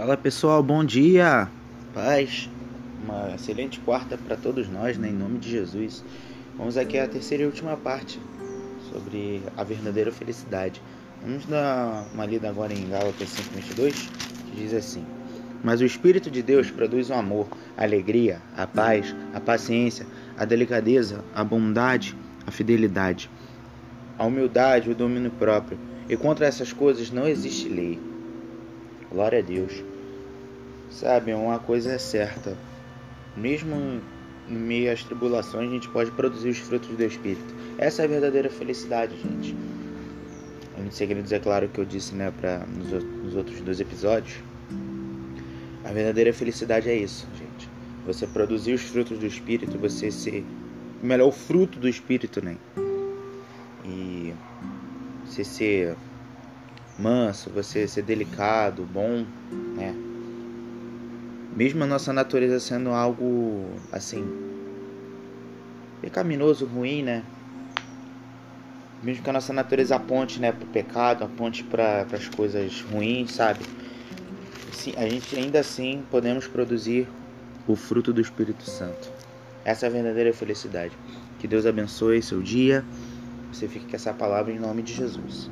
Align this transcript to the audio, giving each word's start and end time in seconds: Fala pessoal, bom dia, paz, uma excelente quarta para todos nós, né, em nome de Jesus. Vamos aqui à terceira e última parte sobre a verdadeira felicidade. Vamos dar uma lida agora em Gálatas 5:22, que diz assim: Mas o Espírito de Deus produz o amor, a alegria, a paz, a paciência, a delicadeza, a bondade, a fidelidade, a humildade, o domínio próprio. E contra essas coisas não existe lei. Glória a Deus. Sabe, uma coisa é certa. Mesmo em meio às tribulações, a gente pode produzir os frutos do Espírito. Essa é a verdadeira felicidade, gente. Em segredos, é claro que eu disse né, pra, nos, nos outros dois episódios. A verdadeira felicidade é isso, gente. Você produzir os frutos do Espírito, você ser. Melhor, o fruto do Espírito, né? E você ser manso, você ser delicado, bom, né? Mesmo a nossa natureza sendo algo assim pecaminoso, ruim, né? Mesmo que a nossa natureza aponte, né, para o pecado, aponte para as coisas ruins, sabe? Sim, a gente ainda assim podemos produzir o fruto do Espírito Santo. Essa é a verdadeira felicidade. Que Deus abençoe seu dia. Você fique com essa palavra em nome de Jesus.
Fala 0.00 0.16
pessoal, 0.16 0.62
bom 0.62 0.82
dia, 0.82 1.46
paz, 1.92 2.48
uma 3.04 3.34
excelente 3.34 3.78
quarta 3.80 4.16
para 4.16 4.34
todos 4.34 4.66
nós, 4.66 4.96
né, 4.96 5.10
em 5.10 5.12
nome 5.12 5.38
de 5.38 5.50
Jesus. 5.50 6.02
Vamos 6.56 6.78
aqui 6.78 6.98
à 6.98 7.06
terceira 7.06 7.42
e 7.42 7.46
última 7.46 7.76
parte 7.76 8.18
sobre 8.90 9.42
a 9.58 9.62
verdadeira 9.62 10.10
felicidade. 10.10 10.80
Vamos 11.22 11.44
dar 11.44 12.06
uma 12.14 12.24
lida 12.24 12.48
agora 12.48 12.72
em 12.72 12.88
Gálatas 12.88 13.28
5:22, 13.28 14.08
que 14.48 14.56
diz 14.56 14.72
assim: 14.72 15.04
Mas 15.62 15.82
o 15.82 15.84
Espírito 15.84 16.30
de 16.30 16.42
Deus 16.42 16.70
produz 16.70 17.10
o 17.10 17.14
amor, 17.14 17.48
a 17.76 17.84
alegria, 17.84 18.40
a 18.56 18.66
paz, 18.66 19.14
a 19.34 19.38
paciência, 19.38 20.06
a 20.34 20.46
delicadeza, 20.46 21.22
a 21.34 21.44
bondade, 21.44 22.16
a 22.46 22.50
fidelidade, 22.50 23.30
a 24.18 24.24
humildade, 24.24 24.88
o 24.88 24.94
domínio 24.94 25.30
próprio. 25.32 25.78
E 26.08 26.16
contra 26.16 26.46
essas 26.46 26.72
coisas 26.72 27.10
não 27.10 27.28
existe 27.28 27.68
lei. 27.68 27.98
Glória 29.10 29.40
a 29.40 29.42
Deus. 29.42 29.82
Sabe, 30.90 31.34
uma 31.34 31.58
coisa 31.58 31.92
é 31.92 31.98
certa. 31.98 32.56
Mesmo 33.36 34.00
em 34.48 34.54
meio 34.54 34.92
às 34.92 35.02
tribulações, 35.02 35.68
a 35.68 35.72
gente 35.72 35.88
pode 35.88 36.10
produzir 36.12 36.50
os 36.50 36.58
frutos 36.58 36.96
do 36.96 37.04
Espírito. 37.04 37.54
Essa 37.78 38.02
é 38.02 38.04
a 38.04 38.08
verdadeira 38.08 38.50
felicidade, 38.50 39.16
gente. 39.16 39.56
Em 40.78 40.90
segredos, 40.90 41.30
é 41.30 41.38
claro 41.38 41.68
que 41.68 41.78
eu 41.78 41.84
disse 41.84 42.14
né, 42.14 42.32
pra, 42.40 42.58
nos, 42.66 43.04
nos 43.04 43.36
outros 43.36 43.60
dois 43.60 43.80
episódios. 43.80 44.36
A 45.84 45.92
verdadeira 45.92 46.32
felicidade 46.32 46.88
é 46.88 46.96
isso, 46.96 47.26
gente. 47.36 47.68
Você 48.06 48.26
produzir 48.26 48.72
os 48.72 48.82
frutos 48.82 49.18
do 49.18 49.26
Espírito, 49.26 49.78
você 49.78 50.10
ser. 50.10 50.44
Melhor, 51.02 51.28
o 51.28 51.32
fruto 51.32 51.78
do 51.78 51.88
Espírito, 51.88 52.44
né? 52.44 52.56
E 53.84 54.34
você 55.24 55.44
ser 55.44 55.96
manso, 57.00 57.50
você 57.50 57.88
ser 57.88 58.02
delicado, 58.02 58.86
bom, 58.92 59.24
né? 59.74 59.94
Mesmo 61.56 61.82
a 61.82 61.86
nossa 61.86 62.12
natureza 62.12 62.60
sendo 62.60 62.90
algo 62.90 63.64
assim 63.90 64.24
pecaminoso, 66.00 66.66
ruim, 66.66 67.02
né? 67.02 67.24
Mesmo 69.02 69.22
que 69.22 69.30
a 69.30 69.32
nossa 69.32 69.52
natureza 69.52 69.96
aponte, 69.96 70.38
né, 70.38 70.52
para 70.52 70.64
o 70.64 70.68
pecado, 70.68 71.24
aponte 71.24 71.64
para 71.64 72.06
as 72.12 72.28
coisas 72.28 72.82
ruins, 72.82 73.32
sabe? 73.32 73.60
Sim, 74.72 74.92
a 74.96 75.08
gente 75.08 75.34
ainda 75.36 75.60
assim 75.60 76.02
podemos 76.10 76.46
produzir 76.46 77.08
o 77.66 77.74
fruto 77.76 78.12
do 78.12 78.20
Espírito 78.20 78.62
Santo. 78.64 79.10
Essa 79.64 79.86
é 79.86 79.88
a 79.88 79.92
verdadeira 79.92 80.32
felicidade. 80.32 80.92
Que 81.38 81.48
Deus 81.48 81.64
abençoe 81.66 82.22
seu 82.22 82.42
dia. 82.42 82.84
Você 83.52 83.66
fique 83.66 83.86
com 83.86 83.96
essa 83.96 84.12
palavra 84.12 84.52
em 84.52 84.58
nome 84.58 84.82
de 84.82 84.94
Jesus. 84.94 85.50